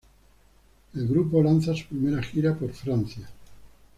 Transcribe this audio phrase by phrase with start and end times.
[0.95, 3.29] El grupo lanza su primera gira por Francia.